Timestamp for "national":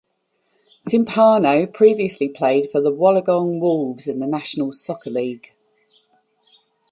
4.25-4.71